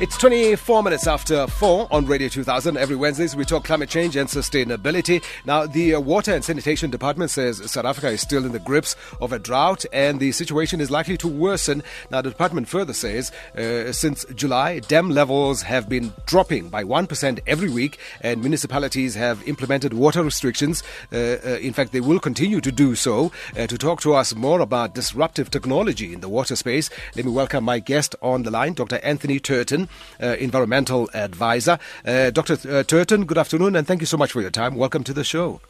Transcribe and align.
It's 0.00 0.16
24 0.16 0.82
minutes 0.82 1.06
after 1.06 1.46
4 1.46 1.88
on 1.90 2.06
Radio 2.06 2.28
2000. 2.28 2.78
Every 2.78 2.96
Wednesdays 2.96 3.36
we 3.36 3.44
talk 3.44 3.64
climate 3.64 3.90
change 3.90 4.16
and 4.16 4.30
sustainability. 4.30 5.22
Now, 5.44 5.66
the 5.66 5.96
uh, 5.96 6.00
Water 6.00 6.34
and 6.34 6.42
Sanitation 6.42 6.88
Department 6.88 7.30
says 7.30 7.70
South 7.70 7.84
Africa 7.84 8.08
is 8.08 8.22
still 8.22 8.46
in 8.46 8.52
the 8.52 8.60
grips 8.60 8.96
of 9.20 9.34
a 9.34 9.38
drought 9.38 9.84
and 9.92 10.18
the 10.18 10.32
situation 10.32 10.80
is 10.80 10.90
likely 10.90 11.18
to 11.18 11.28
worsen. 11.28 11.82
Now, 12.10 12.22
the 12.22 12.30
department 12.30 12.66
further 12.66 12.94
says 12.94 13.30
uh, 13.54 13.92
since 13.92 14.24
July, 14.34 14.78
dam 14.78 15.10
levels 15.10 15.60
have 15.60 15.86
been 15.86 16.14
dropping 16.24 16.70
by 16.70 16.82
1% 16.82 17.40
every 17.46 17.68
week 17.68 17.98
and 18.22 18.40
municipalities 18.40 19.14
have 19.16 19.46
implemented 19.46 19.92
water 19.92 20.24
restrictions. 20.24 20.82
Uh, 21.12 21.16
uh 21.16 21.58
in 21.60 21.74
fact, 21.74 21.92
they 21.92 22.00
will 22.00 22.20
continue 22.20 22.62
to 22.62 22.72
do 22.72 22.94
so. 22.94 23.30
Uh, 23.54 23.66
to 23.66 23.76
talk 23.76 24.00
to 24.00 24.14
us 24.14 24.34
more 24.34 24.60
about 24.60 24.94
disruptive 24.94 25.50
technology 25.50 26.14
in 26.14 26.20
the 26.20 26.28
water 26.30 26.56
space, 26.56 26.88
let 27.16 27.26
me 27.26 27.30
welcome 27.30 27.64
my 27.64 27.78
guest 27.78 28.16
on 28.22 28.44
the 28.44 28.50
line, 28.50 28.72
Dr. 28.72 28.98
Anthony 29.02 29.38
Turton 29.38 29.89
environmental 30.20 31.08
advisor. 31.14 31.78
Uh, 32.04 32.30
Dr. 32.30 32.54
Uh, 32.68 32.82
Turton, 32.82 33.24
good 33.24 33.38
afternoon, 33.38 33.76
and 33.76 33.86
thank 33.86 34.00
you 34.00 34.06
so 34.06 34.16
much 34.16 34.32
for 34.32 34.40
your 34.40 34.50
time. 34.50 34.74
Welcome 34.74 35.04
to 35.04 35.12
the 35.12 35.24
show. 35.24 35.60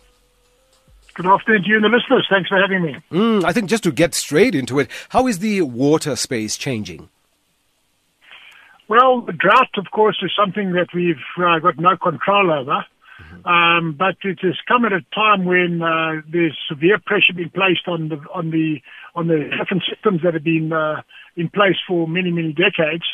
Good 1.15 1.27
afternoon 1.27 1.63
to 1.63 1.69
you 1.69 1.77
and 1.77 1.85
the 1.85 1.89
listeners. 1.89 2.27
Thanks 2.31 2.49
for 2.49 2.61
having 2.61 2.83
me. 2.83 2.97
Mm, 3.11 3.45
I 3.45 3.53
think 3.53 3.69
just 3.69 3.83
to 3.85 3.93
get 3.93 4.15
straight 4.15 4.55
into 4.55 4.79
it, 4.79 4.89
how 5.11 5.27
is 5.27 5.41
the 5.41 5.63
water 5.63 6.17
space 6.17 6.57
changing? 6.57 7.09
Well, 8.89 9.21
the 9.21 9.33
drought, 9.33 9.77
of 9.77 9.91
course, 9.93 10.19
is 10.23 10.33
something 10.37 10.73
that 10.73 10.89
we've 10.95 11.17
uh, 11.39 11.59
got 11.61 11.79
no 11.79 11.97
control 11.97 12.51
over. 12.51 12.85
Mm-hmm. 13.21 13.47
Um, 13.47 13.93
but 13.99 14.17
it 14.23 14.39
has 14.43 14.57
come 14.67 14.85
at 14.85 14.93
a 14.93 15.05
time 15.15 15.45
when 15.45 15.83
uh, 15.83 16.23
there's 16.29 16.57
severe 16.69 16.99
pressure 17.05 17.35
being 17.35 17.51
placed 17.51 17.87
on 17.87 18.09
the 18.09 18.17
on 18.35 18.51
the 18.51 18.81
on 19.15 19.27
the 19.29 19.51
different 19.59 19.85
systems 19.89 20.23
that 20.23 20.35
have 20.35 20.45
been 20.45 20.73
uh, 20.73 21.03
in 21.37 21.49
place 21.51 21.77
for 21.87 22.09
many 22.09 22.31
many 22.31 22.53
decades. 22.53 23.05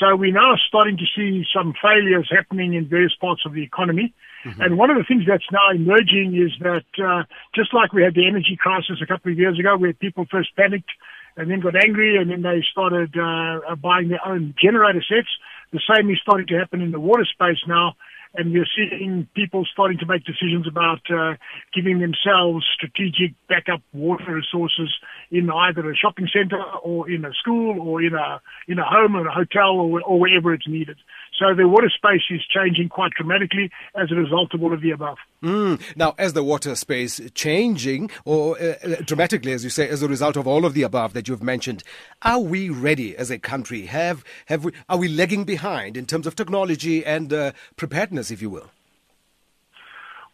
So 0.00 0.16
we're 0.16 0.32
now 0.32 0.54
starting 0.66 0.96
to 0.96 1.04
see 1.14 1.44
some 1.54 1.74
failures 1.80 2.28
happening 2.34 2.72
in 2.72 2.88
various 2.88 3.14
parts 3.20 3.42
of 3.44 3.52
the 3.52 3.62
economy. 3.62 4.14
Mm-hmm. 4.44 4.62
And 4.62 4.78
one 4.78 4.88
of 4.88 4.96
the 4.96 5.04
things 5.04 5.24
that's 5.28 5.44
now 5.52 5.70
emerging 5.70 6.32
is 6.34 6.56
that 6.60 6.88
uh, 6.96 7.24
just 7.54 7.74
like 7.74 7.92
we 7.92 8.02
had 8.02 8.14
the 8.14 8.26
energy 8.26 8.56
crisis 8.58 8.96
a 9.02 9.06
couple 9.06 9.30
of 9.30 9.38
years 9.38 9.58
ago 9.58 9.76
where 9.76 9.92
people 9.92 10.24
first 10.30 10.56
panicked 10.56 10.88
and 11.36 11.50
then 11.50 11.60
got 11.60 11.76
angry 11.76 12.16
and 12.16 12.30
then 12.30 12.40
they 12.40 12.64
started 12.72 13.12
uh, 13.14 13.76
buying 13.76 14.08
their 14.08 14.26
own 14.26 14.54
generator 14.60 15.04
sets, 15.06 15.28
the 15.72 15.80
same 15.84 16.10
is 16.10 16.18
starting 16.22 16.46
to 16.46 16.58
happen 16.58 16.80
in 16.80 16.90
the 16.90 16.98
water 16.98 17.26
space 17.30 17.60
now 17.68 17.94
and 18.34 18.52
we're 18.52 18.66
seeing 18.76 19.28
people 19.34 19.64
starting 19.72 19.98
to 19.98 20.06
make 20.06 20.24
decisions 20.24 20.66
about 20.66 21.00
uh, 21.10 21.34
giving 21.74 21.98
themselves 21.98 22.64
strategic 22.74 23.34
backup 23.48 23.82
water 23.92 24.34
resources 24.34 24.90
in 25.30 25.50
either 25.50 25.90
a 25.90 25.96
shopping 25.96 26.28
centre 26.32 26.62
or 26.82 27.10
in 27.10 27.24
a 27.24 27.32
school 27.34 27.80
or 27.80 28.02
in 28.02 28.14
a 28.14 28.40
in 28.68 28.78
a 28.78 28.84
home 28.84 29.16
or 29.16 29.26
a 29.26 29.32
hotel 29.32 29.70
or, 29.70 30.00
or 30.02 30.20
wherever 30.20 30.54
it's 30.54 30.68
needed. 30.68 30.96
So 31.40 31.54
the 31.54 31.66
water 31.66 31.88
space 31.88 32.20
is 32.28 32.42
changing 32.50 32.90
quite 32.90 33.12
dramatically 33.12 33.70
as 33.94 34.12
a 34.12 34.14
result 34.14 34.52
of 34.52 34.62
all 34.62 34.74
of 34.74 34.82
the 34.82 34.90
above. 34.90 35.16
Mm. 35.42 35.80
Now, 35.96 36.14
as 36.18 36.34
the 36.34 36.44
water 36.44 36.74
space 36.74 37.18
changing, 37.34 38.10
or 38.26 38.60
uh, 38.60 38.74
dramatically, 39.06 39.52
as 39.52 39.64
you 39.64 39.70
say, 39.70 39.88
as 39.88 40.02
a 40.02 40.08
result 40.08 40.36
of 40.36 40.46
all 40.46 40.66
of 40.66 40.74
the 40.74 40.82
above 40.82 41.14
that 41.14 41.28
you've 41.28 41.42
mentioned, 41.42 41.82
are 42.20 42.40
we 42.40 42.68
ready 42.68 43.16
as 43.16 43.30
a 43.30 43.38
country? 43.38 43.86
Have 43.86 44.22
have 44.46 44.64
we? 44.64 44.72
Are 44.90 44.98
we 44.98 45.08
lagging 45.08 45.44
behind 45.44 45.96
in 45.96 46.04
terms 46.04 46.26
of 46.26 46.36
technology 46.36 47.06
and 47.06 47.32
uh, 47.32 47.52
preparedness, 47.76 48.19
if 48.28 48.42
you 48.42 48.50
will? 48.50 48.68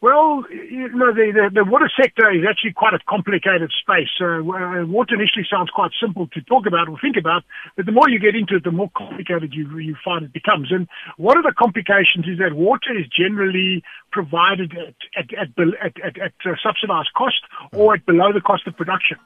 Well, 0.03 0.45
you 0.51 0.92
know, 0.92 1.09
the, 1.15 1.33
the, 1.33 1.51
the, 1.55 1.65
water 1.65 1.91
sector 1.98 2.31
is 2.31 2.45
actually 2.48 2.75
quite 2.75 2.92
a 2.92 2.98
complicated 3.09 3.73
space. 3.73 4.12
Uh, 4.20 4.45
water 4.84 5.15
initially 5.15 5.47
sounds 5.51 5.70
quite 5.70 5.91
simple 5.98 6.29
to 6.34 6.41
talk 6.42 6.67
about 6.67 6.89
or 6.89 6.98
think 7.01 7.17
about, 7.17 7.45
but 7.77 7.87
the 7.87 7.92
more 7.92 8.09
you 8.09 8.20
get 8.20 8.37
into 8.37 8.57
it, 8.57 8.64
the 8.64 8.70
more 8.70 8.91
complicated 8.95 9.55
you, 9.55 9.67
you 9.79 9.97
find 10.05 10.27
it 10.27 10.34
becomes. 10.34 10.70
And 10.70 10.87
one 11.17 11.39
of 11.39 11.45
the 11.45 11.55
complications 11.57 12.29
is 12.29 12.39
that 12.39 12.53
water 12.53 12.92
is 12.92 13.07
generally 13.09 13.83
provided 14.12 14.77
at, 14.77 14.95
at, 15.17 15.33
at, 15.33 15.48
at, 15.83 15.95
at, 16.05 16.17
at 16.20 16.33
subsidized 16.63 17.11
cost 17.17 17.41
or 17.73 17.95
at 17.95 18.05
below 18.05 18.35
the 18.35 18.42
cost 18.42 18.67
of 18.67 18.77
production. 18.77 19.17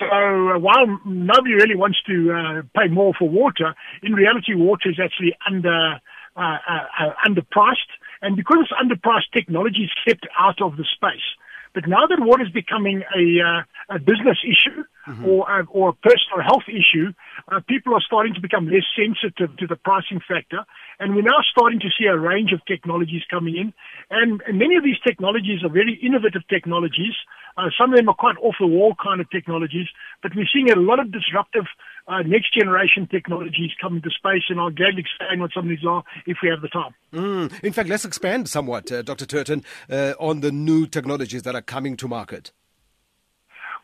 So 0.00 0.06
uh, 0.06 0.58
while 0.58 0.98
nobody 1.04 1.54
really 1.54 1.76
wants 1.76 1.98
to 2.06 2.32
uh, 2.32 2.62
pay 2.76 2.88
more 2.88 3.12
for 3.18 3.28
water, 3.28 3.74
in 4.02 4.12
reality, 4.12 4.54
water 4.54 4.90
is 4.90 4.98
actually 4.98 5.36
under 5.46 6.00
uh, 6.36 6.40
uh, 6.40 6.84
uh 7.00 7.12
underpriced 7.26 7.90
and 8.22 8.36
because 8.36 8.58
it's 8.62 8.72
underpriced, 8.72 9.32
technology 9.32 9.84
is 9.84 9.90
kept 10.06 10.26
out 10.38 10.60
of 10.62 10.76
the 10.76 10.84
space. 10.84 11.26
But 11.74 11.86
now 11.86 12.06
that 12.08 12.18
water 12.20 12.42
is 12.42 12.50
becoming 12.50 13.04
a, 13.14 13.24
uh, 13.44 13.96
a 13.96 13.98
business 13.98 14.38
issue 14.42 14.82
mm-hmm. 15.06 15.26
or, 15.28 15.60
a, 15.60 15.66
or 15.66 15.90
a 15.90 15.92
personal 15.92 16.40
health 16.40 16.64
issue, 16.68 17.12
uh, 17.52 17.60
people 17.68 17.92
are 17.92 18.00
starting 18.00 18.32
to 18.32 18.40
become 18.40 18.66
less 18.66 18.88
sensitive 18.96 19.54
to 19.58 19.66
the 19.66 19.76
pricing 19.76 20.20
factor. 20.26 20.64
And 20.98 21.14
we're 21.14 21.28
now 21.28 21.44
starting 21.52 21.78
to 21.80 21.90
see 21.92 22.06
a 22.06 22.16
range 22.16 22.52
of 22.52 22.64
technologies 22.64 23.22
coming 23.28 23.56
in. 23.56 23.74
And, 24.08 24.40
and 24.48 24.58
many 24.58 24.76
of 24.76 24.84
these 24.84 24.98
technologies 25.06 25.62
are 25.64 25.68
very 25.68 26.00
innovative 26.02 26.48
technologies. 26.48 27.12
Uh, 27.56 27.70
some 27.78 27.92
of 27.92 27.96
them 27.96 28.08
are 28.08 28.14
quite 28.14 28.36
off 28.42 28.54
the 28.60 28.66
wall 28.66 28.94
kind 29.02 29.20
of 29.20 29.30
technologies, 29.30 29.86
but 30.22 30.32
we're 30.34 30.48
seeing 30.52 30.70
a 30.70 30.76
lot 30.76 31.00
of 31.00 31.10
disruptive 31.10 31.64
uh, 32.08 32.22
next 32.22 32.54
generation 32.54 33.08
technologies 33.10 33.70
come 33.80 33.96
into 33.96 34.10
space, 34.10 34.42
and 34.48 34.60
I'll 34.60 34.70
gladly 34.70 35.00
explain 35.00 35.40
what 35.40 35.50
some 35.52 35.64
of 35.64 35.70
these 35.70 35.84
are 35.86 36.04
if 36.26 36.38
we 36.42 36.48
have 36.48 36.60
the 36.60 36.68
time. 36.68 36.94
Mm. 37.12 37.64
In 37.64 37.72
fact, 37.72 37.88
let's 37.88 38.04
expand 38.04 38.48
somewhat, 38.48 38.92
uh, 38.92 39.02
Dr. 39.02 39.26
Turton, 39.26 39.64
uh, 39.90 40.12
on 40.20 40.40
the 40.40 40.52
new 40.52 40.86
technologies 40.86 41.42
that 41.42 41.54
are 41.54 41.62
coming 41.62 41.96
to 41.96 42.08
market. 42.08 42.52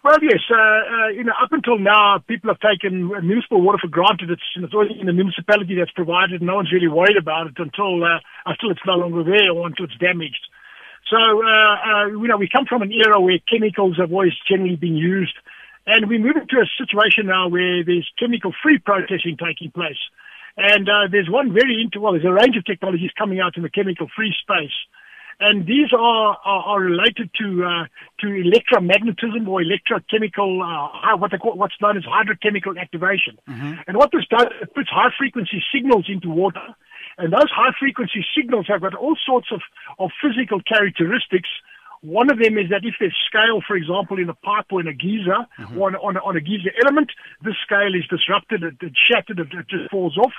Well, 0.04 0.19
yes. 0.21 0.41
Uh, 0.50 0.56
uh, 0.56 1.09
you 1.15 1.22
know, 1.22 1.33
up 1.41 1.53
until 1.53 1.78
now, 1.78 2.19
people 2.27 2.50
have 2.50 2.59
taken 2.59 3.06
municipal 3.06 3.62
water 3.62 3.78
for 3.81 3.87
granted. 3.87 4.31
It's, 4.31 4.43
it's 4.56 4.75
only 4.75 4.99
in 4.99 5.06
the 5.06 5.12
municipality 5.12 5.77
that's 5.77 5.93
provided. 5.93 6.41
And 6.41 6.49
no 6.49 6.56
one's 6.56 6.72
really 6.72 6.89
worried 6.89 7.16
about 7.16 7.47
it 7.47 7.54
until 7.56 8.03
uh, 8.03 8.19
until 8.44 8.72
it's 8.72 8.83
no 8.84 8.94
longer 8.94 9.22
there 9.22 9.53
or 9.54 9.66
until 9.66 9.84
it's 9.84 9.97
damaged. 9.99 10.43
So, 11.12 11.19
uh, 11.19 11.77
uh, 11.84 12.06
you 12.06 12.27
know, 12.27 12.39
we 12.39 12.49
come 12.49 12.65
from 12.65 12.81
an 12.81 12.91
era 12.91 13.21
where 13.21 13.39
chemicals 13.47 13.99
have 13.99 14.11
always 14.11 14.33
generally 14.49 14.77
been 14.77 14.97
used 14.97 15.37
and 15.87 16.09
we're 16.09 16.21
moving 16.21 16.47
to 16.49 16.56
a 16.56 16.67
situation 16.78 17.27
now 17.27 17.49
where 17.49 17.84
there's 17.84 18.09
chemical-free 18.19 18.78
processing 18.78 19.37
taking 19.37 19.71
place. 19.72 19.99
And 20.56 20.89
uh, 20.89 21.09
there's 21.11 21.28
one 21.28 21.53
very, 21.53 21.83
inter- 21.83 22.01
well, 22.01 22.12
there's 22.12 22.25
a 22.25 22.33
range 22.33 22.56
of 22.56 22.65
technologies 22.65 23.11
coming 23.19 23.41
out 23.41 23.56
in 23.56 23.62
the 23.62 23.71
chemical-free 23.71 24.34
space. 24.41 24.77
And 25.41 25.67
these 25.67 25.93
are, 25.93 26.39
are, 26.45 26.62
are 26.65 26.81
related 26.81 27.31
to, 27.41 27.65
uh, 27.65 27.84
to 28.21 28.27
electromagnetism 28.27 29.49
or 29.49 29.61
electrochemical, 29.61 30.62
uh, 30.62 31.17
what 31.17 31.33
they 31.33 31.39
call, 31.39 31.56
what's 31.56 31.75
known 31.81 31.97
as 31.97 32.05
hydrochemical 32.05 32.81
activation. 32.81 33.39
Mm-hmm. 33.49 33.72
And 33.89 33.97
what 33.97 34.11
this 34.12 34.25
does, 34.31 34.47
it 34.61 34.72
puts 34.75 34.89
high 34.89 35.11
frequency 35.19 35.62
signals 35.75 36.06
into 36.09 36.31
water. 36.31 36.77
And 37.19 37.33
those 37.33 37.50
high 37.50 37.73
frequency 37.78 38.25
signals 38.37 38.67
have 38.69 38.81
got 38.81 38.95
all 38.95 39.17
sorts 39.27 39.49
of, 39.53 39.61
of 39.99 40.11
physical 40.23 40.61
characteristics 40.62 41.49
one 42.03 42.31
of 42.31 42.39
them 42.39 42.59
is 42.59 42.69
that 42.71 42.83
if 42.83 42.99
there's 42.99 43.15
scale, 43.31 43.62
for 43.62 43.77
example, 43.77 44.19
in 44.19 44.28
a 44.28 44.34
pipe 44.34 44.67
or 44.75 44.81
in 44.81 44.89
a 44.89 44.93
geyser 44.93 45.47
mm-hmm. 45.55 45.78
or 45.78 45.95
on, 45.95 45.95
on, 46.03 46.17
on, 46.19 46.37
a 46.37 46.41
geyser 46.43 46.75
element, 46.83 47.11
this 47.47 47.55
scale 47.62 47.95
is 47.95 48.03
disrupted, 48.11 48.62
it, 48.65 48.75
it's 48.83 48.99
shattered, 48.99 49.39
it, 49.39 49.47
it, 49.55 49.71
just 49.71 49.89
falls 49.89 50.19
off. 50.19 50.34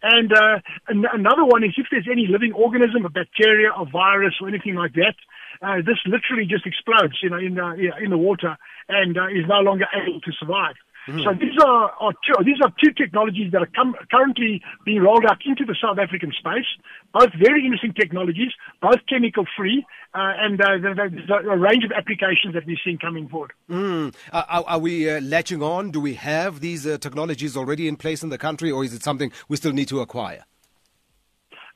And 0.00 0.32
uh, 0.32 0.62
an- 0.86 1.10
another 1.12 1.44
one 1.44 1.64
is 1.64 1.74
if 1.76 1.90
there's 1.90 2.06
any 2.10 2.30
living 2.30 2.52
organism, 2.54 3.04
a 3.04 3.10
bacteria, 3.10 3.74
a 3.74 3.84
virus, 3.84 4.34
or 4.40 4.46
anything 4.46 4.76
like 4.76 4.94
that, 4.94 5.18
uh, 5.60 5.82
this 5.82 5.98
literally 6.06 6.46
just 6.46 6.66
explodes, 6.66 7.18
you 7.20 7.30
know, 7.30 7.42
in, 7.42 7.58
uh, 7.58 7.74
in 7.98 8.10
the 8.10 8.18
water 8.18 8.56
and 8.88 9.18
uh, 9.18 9.26
is 9.26 9.42
no 9.48 9.58
longer 9.58 9.86
able 9.90 10.20
to 10.20 10.30
survive. 10.38 10.78
Mm. 11.08 11.24
So 11.24 11.32
these 11.32 11.58
are, 11.64 11.90
are 12.00 12.12
two, 12.12 12.44
these 12.44 12.60
are 12.62 12.72
two 12.82 12.92
technologies 12.92 13.50
that 13.52 13.62
are 13.62 13.70
com- 13.74 13.96
currently 14.10 14.60
being 14.84 15.00
rolled 15.00 15.24
out 15.24 15.38
into 15.46 15.64
the 15.64 15.74
South 15.82 15.98
African 15.98 16.32
space. 16.38 16.66
Both 17.14 17.30
very 17.42 17.64
interesting 17.64 17.94
technologies, 17.94 18.52
both 18.82 18.98
chemical 19.08 19.46
free, 19.56 19.86
uh, 20.14 20.32
and 20.38 20.60
uh, 20.60 20.76
there's 20.82 21.30
a 21.30 21.56
range 21.56 21.84
of 21.84 21.92
applications 21.92 22.52
that 22.54 22.66
we're 22.66 22.76
seeing 22.84 22.98
coming 22.98 23.28
forward. 23.28 23.52
Mm. 23.70 24.14
Uh, 24.32 24.42
are, 24.48 24.64
are, 24.66 24.78
we 24.78 25.08
uh, 25.08 25.20
latching 25.20 25.62
on? 25.62 25.90
Do 25.90 26.00
we 26.00 26.14
have 26.14 26.60
these 26.60 26.86
uh, 26.86 26.98
technologies 26.98 27.56
already 27.56 27.88
in 27.88 27.96
place 27.96 28.22
in 28.22 28.28
the 28.28 28.38
country, 28.38 28.70
or 28.70 28.84
is 28.84 28.92
it 28.92 29.02
something 29.02 29.32
we 29.48 29.56
still 29.56 29.72
need 29.72 29.88
to 29.88 30.00
acquire? 30.00 30.44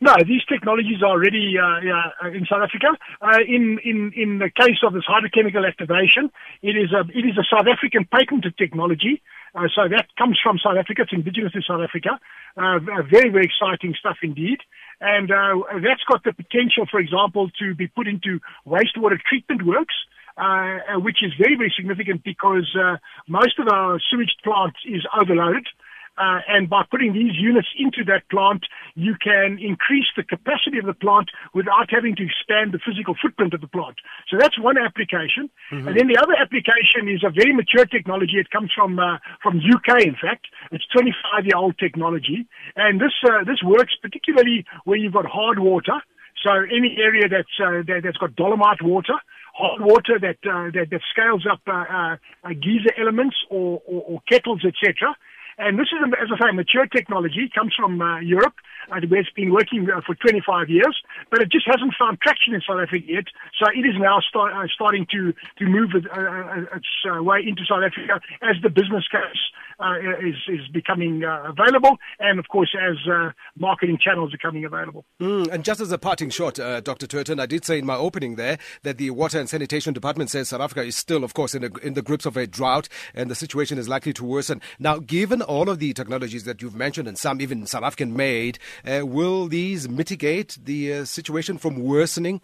No, 0.03 0.17
these 0.27 0.43
technologies 0.51 0.99
are 1.01 1.15
already 1.15 1.55
uh, 1.55 2.27
uh, 2.27 2.35
in 2.35 2.45
South 2.51 2.67
Africa. 2.67 2.99
Uh, 3.23 3.39
in, 3.47 3.79
in, 3.85 4.11
in 4.17 4.39
the 4.43 4.51
case 4.51 4.83
of 4.83 4.95
this 4.95 5.05
hydrochemical 5.07 5.63
activation, 5.63 6.29
it 6.61 6.75
is 6.75 6.91
a, 6.91 7.07
it 7.17 7.23
is 7.23 7.39
a 7.39 7.47
South 7.47 7.71
African 7.71 8.05
patented 8.11 8.59
technology. 8.59 9.23
Uh, 9.55 9.69
so 9.73 9.87
that 9.87 10.11
comes 10.19 10.41
from 10.43 10.59
South 10.59 10.75
Africa. 10.77 11.03
It's 11.03 11.13
indigenous 11.13 11.53
to 11.53 11.63
South 11.63 11.87
Africa. 11.87 12.19
Uh, 12.57 12.83
very, 13.15 13.31
very 13.31 13.47
exciting 13.47 13.95
stuff 13.95 14.17
indeed. 14.25 14.59
And 15.01 15.31
uh, 15.31 15.63
that's 15.79 16.03
got 16.11 16.25
the 16.25 16.33
potential, 16.33 16.83
for 16.91 16.99
example, 16.99 17.49
to 17.61 17.77
be 17.77 17.87
put 17.87 18.09
into 18.09 18.41
wastewater 18.67 19.23
treatment 19.23 19.63
works. 19.63 19.95
Which 20.99 21.23
is 21.23 21.31
very, 21.39 21.55
very 21.55 21.73
significant 21.77 22.25
because 22.25 22.67
most 23.29 23.59
of 23.61 23.69
our 23.69 24.01
sewage 24.11 24.35
plant 24.43 24.75
is 24.89 25.07
overloaded 25.15 25.69
Uh, 26.19 26.41
and 26.47 26.69
by 26.69 26.83
putting 26.91 27.13
these 27.15 27.33
units 27.35 27.69
into 27.79 28.05
that 28.05 28.29
plant, 28.29 28.67
you 28.95 29.15
can 29.17 29.59
increase 29.59 30.07
the 30.15 30.23
capacity 30.23 30.79
of 30.79 30.85
the 30.85 30.93
plant 30.93 31.31
without 31.55 31.89
having 31.89 32.15
to 32.15 32.23
expand 32.23 32.73
the 32.73 32.79
physical 32.85 33.15
footprint 33.21 33.55
of 33.55 33.61
the 33.63 33.67
plant. 33.67 33.97
So 34.29 34.37
that's 34.39 34.59
one 34.61 34.77
application. 34.77 35.49
Mm-hmm. 35.73 35.89
And 35.89 35.97
then 35.97 36.09
the 36.09 36.19
other 36.21 36.35
application 36.37 37.09
is 37.09 37.25
a 37.25 37.31
very 37.31 37.55
mature 37.55 37.87
technology. 37.87 38.37
It 38.37 38.51
comes 38.51 38.71
from 38.75 38.99
uh, 38.99 39.19
from 39.43 39.57
UK, 39.57 40.05
in 40.05 40.17
fact. 40.21 40.47
It's 40.71 40.85
25 40.93 41.47
year 41.47 41.57
old 41.57 41.79
technology, 41.79 42.47
and 42.77 43.01
this 43.01 43.17
uh, 43.25 43.45
this 43.45 43.63
works 43.65 43.97
particularly 44.01 44.67
where 44.85 44.99
you've 44.99 45.15
got 45.15 45.25
hard 45.27 45.59
water. 45.59 45.97
So 46.45 46.51
any 46.53 46.97
area 46.99 47.29
that's 47.29 47.57
uh, 47.61 47.83
that, 47.87 48.03
has 48.05 48.17
got 48.17 48.37
dolomite 48.37 48.83
water, 48.83 49.15
hot 49.55 49.81
water 49.81 50.19
that 50.21 50.39
uh, 50.45 50.71
that, 50.75 50.89
that 50.91 51.01
scales 51.11 51.47
up 51.51 51.61
uh, 51.67 52.17
uh, 52.45 52.49
geyser 52.49 52.93
elements 52.99 53.37
or, 53.51 53.81
or, 53.87 54.03
or 54.03 54.21
kettles, 54.29 54.65
etc. 54.65 55.15
And 55.59 55.79
this 55.79 55.89
is, 55.93 55.99
as 56.21 56.29
I 56.33 56.49
say, 56.49 56.53
mature 56.53 56.87
technology. 56.87 57.51
Comes 57.55 57.75
from 57.75 58.01
uh, 58.01 58.21
Europe, 58.21 58.55
uh, 58.91 59.01
where 59.09 59.21
it's 59.21 59.31
been 59.31 59.53
working 59.53 59.89
uh, 59.91 60.01
for 60.05 60.15
25 60.15 60.71
years, 60.71 60.97
but 61.31 61.43
it 61.43 61.51
just 61.51 61.67
hasn't 61.67 61.95
found 61.99 62.21
traction 62.21 62.55
in 62.55 62.61
South 62.67 62.81
Africa 62.81 63.05
yet. 63.07 63.25
So 63.59 63.71
it 63.71 63.85
is 63.87 63.95
now 63.99 64.21
start, 64.21 64.53
uh, 64.55 64.67
starting 64.73 65.07
to, 65.13 65.33
to 65.59 65.65
move 65.67 65.91
it, 65.95 66.05
uh, 66.11 66.21
uh, 66.21 66.77
its 66.77 66.89
way 67.05 67.45
into 67.47 67.65
South 67.69 67.85
Africa 67.85 68.21
as 68.43 68.57
the 68.63 68.71
business 68.71 69.07
case 69.11 69.43
is, 70.21 70.35
is 70.49 70.69
becoming 70.73 71.23
available, 71.25 71.97
and 72.19 72.39
of 72.39 72.49
course, 72.49 72.75
as 72.81 72.97
marketing 73.59 73.99
channels 74.01 74.35
are 74.35 74.39
coming 74.39 74.65
available. 74.65 75.05
Mm, 75.21 75.49
and 75.53 75.65
just 75.65 75.81
as 75.81 75.93
a 75.93 75.99
parting 75.99 76.31
shot, 76.31 76.55
Dr. 76.55 77.07
Turton, 77.07 77.41
I 77.41 77.47
did 77.47 77.65
say 77.65 77.79
in 77.79 77.87
my 77.87 77.97
opening 77.97 78.37
there 78.37 78.59
that 78.83 78.99
the 78.99 79.11
Water 79.11 79.39
and 79.39 79.49
Sanitation 79.49 79.93
Department 79.93 80.31
says 80.31 80.49
South 80.49 80.61
Africa 80.61 80.83
is 80.83 80.97
still, 80.97 81.25
of 81.25 81.35
course, 81.35 81.55
in, 81.55 81.65
a, 81.65 81.71
in 81.79 81.95
the 81.95 82.03
grips 82.03 82.27
of 82.27 82.37
a 82.37 82.47
drought, 82.47 82.89
and 83.15 83.31
the 83.31 83.35
situation 83.35 83.79
is 83.79 83.89
likely 83.89 84.13
to 84.15 84.25
worsen. 84.25 84.61
Now, 84.79 84.99
given 84.99 85.43
all 85.43 85.69
of 85.69 85.79
the 85.79 85.93
technologies 85.93 86.45
that 86.45 86.63
you've 86.63 86.75
mentioned, 86.75 87.09
and 87.09 87.19
some 87.19 87.41
even 87.41 87.67
South 87.67 87.83
African 87.83 88.17
made, 88.17 88.59
uh, 88.87 89.07
will 89.07 89.49
these 89.49 89.89
mitigate 89.89 90.59
the 90.63 90.93
uh, 90.93 91.05
situation 91.05 91.59
from 91.59 91.83
worsening? 91.83 92.43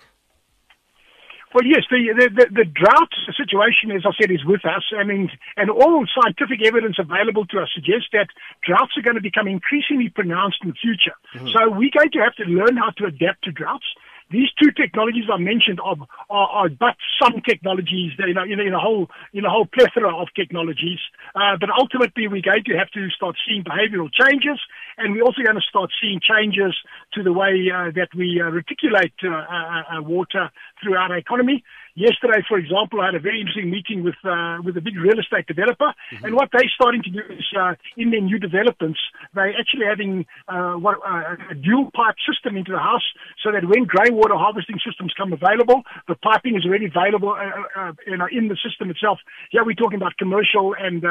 Well, 1.55 1.65
yes, 1.65 1.85
the, 1.91 2.12
the, 2.12 2.29
the, 2.29 2.47
the, 2.53 2.65
drought 2.69 3.12
situation, 3.33 3.91
as 3.91 4.05
I 4.05 4.12
said, 4.21 4.31
is 4.31 4.45
with 4.45 4.65
us. 4.67 4.85
I 4.93 5.05
mean, 5.05 5.31
and 5.56 5.71
all 5.71 6.05
scientific 6.12 6.61
evidence 6.67 6.97
available 6.99 7.47
to 7.47 7.61
us 7.61 7.71
suggests 7.73 8.09
that 8.12 8.29
droughts 8.62 8.93
are 8.99 9.03
going 9.03 9.17
to 9.17 9.25
become 9.25 9.49
increasingly 9.49 10.11
pronounced 10.11 10.59
in 10.62 10.71
the 10.71 10.77
future. 10.77 11.17
Mm-hmm. 11.35 11.49
So 11.56 11.71
we're 11.73 11.95
going 11.95 12.12
to 12.12 12.21
have 12.21 12.37
to 12.37 12.45
learn 12.45 12.77
how 12.77 12.91
to 12.99 13.06
adapt 13.06 13.45
to 13.45 13.53
droughts. 13.53 13.87
These 14.31 14.53
two 14.61 14.73
technologies 14.73 15.25
I 15.33 15.39
mentioned 15.39 15.81
are, 15.81 15.97
are, 16.29 16.49
are 16.49 16.69
but 16.69 16.97
some 17.17 17.41
technologies, 17.41 18.12
you 18.19 18.35
know, 18.35 18.44
in, 18.44 18.61
in 18.61 18.75
a 18.75 18.79
whole 18.79 19.09
in 19.33 19.47
a 19.47 19.51
whole 19.51 19.65
plethora 19.65 20.15
of 20.15 20.29
technologies. 20.37 21.01
Uh, 21.35 21.56
but 21.59 21.71
ultimately, 21.71 22.29
we're 22.29 22.44
going 22.44 22.65
to 22.65 22.77
have 22.77 22.91
to 22.91 23.09
start 23.09 23.37
seeing 23.49 23.65
behavioural 23.65 24.12
changes, 24.12 24.61
and 24.99 25.15
we're 25.15 25.25
also 25.25 25.41
going 25.43 25.56
to 25.56 25.65
start 25.65 25.91
seeing 26.01 26.21
changes 26.21 26.77
to 27.14 27.22
the 27.22 27.32
way 27.32 27.70
uh, 27.75 27.90
that 27.94 28.08
we 28.16 28.40
uh, 28.40 28.50
reticulate 28.50 29.14
uh, 29.25 29.28
uh, 29.28 29.99
uh, 29.99 30.02
water 30.02 30.50
throughout 30.82 31.10
our 31.10 31.19
economy. 31.19 31.64
Yesterday, 31.94 32.44
for 32.46 32.58
example, 32.58 33.00
I 33.00 33.06
had 33.06 33.16
a 33.16 33.19
very 33.19 33.40
interesting 33.40 33.70
meeting 33.70 34.05
with 34.05 34.14
uh, 34.25 34.58
with 34.62 34.76
a 34.76 34.81
big 34.81 34.96
real 34.96 35.19
estate 35.19 35.46
developer, 35.49 35.90
mm-hmm. 35.90 36.25
and 36.25 36.34
what 36.37 36.49
they're 36.52 36.70
starting 36.72 37.02
to 37.02 37.10
do 37.10 37.22
is 37.28 37.46
uh, 37.58 37.75
in 37.96 38.10
their 38.12 38.20
new 38.20 38.38
developments, 38.38 39.00
they're 39.34 39.52
actually 39.58 39.87
having 39.87 40.25
uh, 40.46 40.75
what, 40.75 40.99
uh, 41.05 41.34
a 41.50 41.56
dual 41.56 41.90
pipe 41.90 42.14
system 42.22 42.56
into 42.56 42.70
the 42.70 42.78
house, 42.78 43.02
so 43.43 43.50
that 43.50 43.64
when 43.66 43.82
grey 43.84 44.10
water 44.10 44.37
harvesting 44.37 44.78
systems 44.87 45.12
come 45.16 45.32
available, 45.32 45.82
the 46.06 46.14
piping 46.14 46.55
is 46.56 46.64
already 46.64 46.87
available, 46.87 47.34
uh, 47.34 47.81
uh, 47.81 47.93
you 48.06 48.16
know, 48.16 48.28
in 48.31 48.46
the 48.46 48.56
system 48.62 48.90
itself. 48.90 49.19
Yeah, 49.52 49.62
we're 49.66 49.75
talking 49.75 49.99
about 49.99 50.16
commercial 50.19 50.76
and 50.78 51.02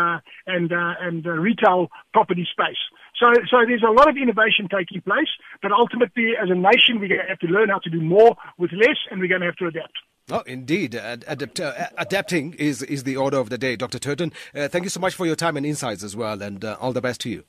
and 0.45 0.71
and 0.71 1.25
retail 1.25 1.89
property 2.13 2.47
space. 2.49 2.79
So, 3.19 3.33
so 3.49 3.57
there's 3.67 3.83
a 3.83 3.91
lot 3.91 4.07
of 4.07 4.15
innovation 4.15 4.67
taking 4.69 5.01
place, 5.01 5.29
but 5.61 5.71
ultimately, 5.71 6.33
as 6.41 6.49
a 6.49 6.55
nation, 6.55 6.99
we're 6.99 7.07
going 7.09 7.21
to 7.21 7.27
have 7.27 7.39
to 7.39 7.47
learn 7.47 7.69
how 7.69 7.79
to 7.79 7.89
do 7.89 7.99
more 7.99 8.35
with 8.57 8.71
less, 8.73 8.97
and 9.09 9.19
we're 9.19 9.27
going 9.27 9.41
to 9.41 9.47
have 9.47 9.55
to 9.55 9.67
adapt. 9.67 9.97
Oh, 10.29 10.41
indeed. 10.45 10.93
Adapt, 10.93 11.59
uh, 11.59 11.87
adapting 11.97 12.53
is, 12.53 12.83
is 12.83 13.03
the 13.03 13.15
order 13.15 13.37
of 13.37 13.49
the 13.49 13.57
day. 13.57 13.75
Dr. 13.75 13.97
Turton, 13.97 14.33
uh, 14.53 14.67
thank 14.67 14.83
you 14.83 14.89
so 14.89 14.99
much 14.99 15.15
for 15.15 15.25
your 15.25 15.37
time 15.37 15.57
and 15.57 15.65
insights 15.65 16.03
as 16.03 16.15
well, 16.15 16.41
and 16.41 16.63
uh, 16.63 16.77
all 16.79 16.93
the 16.93 17.01
best 17.01 17.21
to 17.21 17.29
you. 17.29 17.43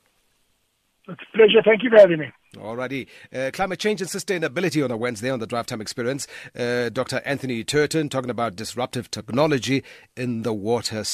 It's 1.08 1.22
a 1.22 1.36
pleasure. 1.36 1.62
Thank 1.64 1.82
you 1.82 1.90
for 1.90 1.96
having 1.96 2.18
me. 2.18 2.30
Alrighty. 2.56 3.06
Uh, 3.34 3.50
climate 3.52 3.78
change 3.78 4.02
and 4.02 4.10
sustainability 4.10 4.84
on 4.84 4.90
a 4.90 4.96
Wednesday 4.96 5.30
on 5.30 5.38
the 5.38 5.46
Drive 5.46 5.66
Time 5.66 5.80
Experience. 5.80 6.26
Uh, 6.58 6.90
Dr. 6.90 7.22
Anthony 7.24 7.64
Turton 7.64 8.10
talking 8.10 8.30
about 8.30 8.56
disruptive 8.56 9.10
technology 9.10 9.82
in 10.16 10.42
the 10.42 10.52
water 10.52 11.04